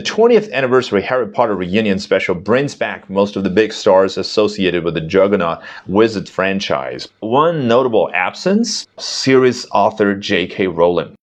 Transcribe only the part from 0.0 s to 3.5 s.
The 20th anniversary Harry Potter reunion special brings back most of the